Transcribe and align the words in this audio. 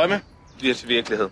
Drømme 0.00 0.20
bliver 0.58 0.74
til 0.74 0.88
virkelighed. 0.88 1.28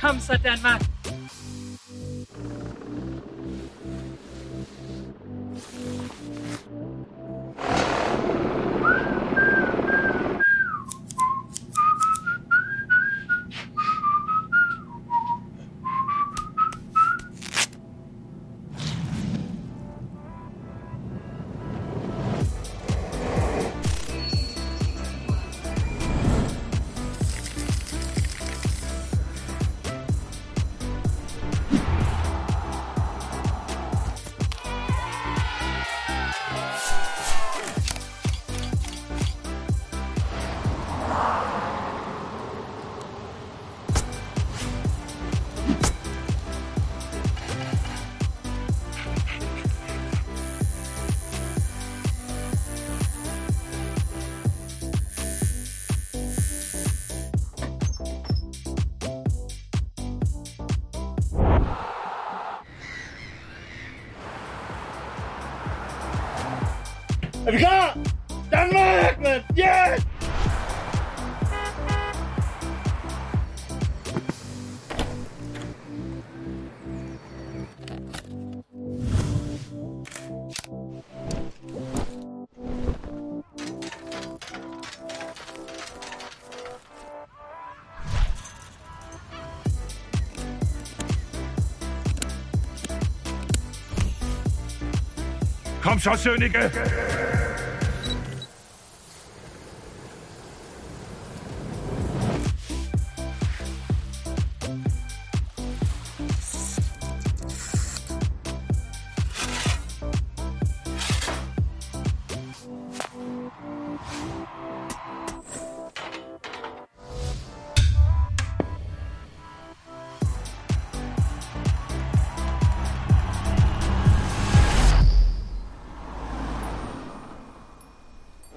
Kom 0.00 0.20
så, 0.20 0.38
Danmark. 0.44 0.97
Erika! 67.48 67.94
Danmark, 68.50 69.20
mand! 69.22 69.44
Yes! 69.54 70.02
Komm 95.82 95.98
schon, 95.98 96.18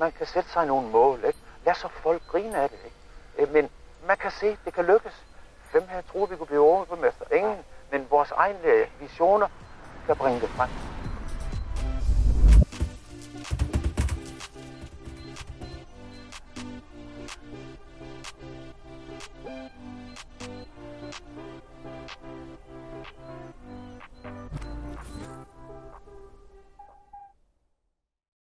man 0.02 0.12
kan 0.12 0.28
sætte 0.28 0.50
sig 0.50 0.66
nogle 0.66 0.90
mål, 0.90 1.24
ikke? 1.28 1.40
Lad 1.66 1.74
så 1.74 1.88
folk 1.88 2.22
grine 2.28 2.58
af 2.58 2.70
det, 2.70 2.80
ikke? 2.86 2.98
Øh, 3.38 3.54
men 3.54 3.70
man 4.08 4.18
kan 4.18 4.32
se, 4.32 4.58
det 4.66 4.74
kan 4.74 4.86
lykkes. 4.86 5.26
Hvem 5.72 5.84
havde 5.88 6.04
troet, 6.12 6.32
vi 6.32 6.36
kunne 6.36 6.48
blive 6.48 6.62
overbemester? 6.62 7.26
Ingen. 7.32 7.58
Men 7.92 8.08
vores 8.10 8.32
egne 8.32 8.60
øh, 8.64 8.88
visioner 9.00 9.48
kan 10.08 10.16
bringe 10.16 10.42
det 10.42 10.50
frem. 10.50 10.91